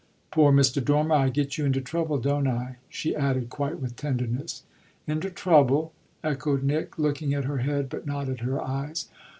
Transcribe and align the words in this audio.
Poor 0.31 0.51
Mr. 0.51 0.83
Dormer, 0.83 1.13
I 1.13 1.29
get 1.29 1.59
you 1.59 1.65
into 1.65 1.79
trouble, 1.79 2.17
don't 2.17 2.47
I?" 2.47 2.77
she 2.89 3.15
added 3.15 3.49
quite 3.51 3.79
with 3.79 3.95
tenderness. 3.95 4.63
"Into 5.05 5.29
trouble?" 5.29 5.93
echoed 6.23 6.63
Nick, 6.63 6.97
looking 6.97 7.35
at 7.35 7.45
her 7.45 7.59
head 7.59 7.87
but 7.87 8.07
not 8.07 8.27
at 8.27 8.39
her 8.39 8.59
eyes. 8.59 9.09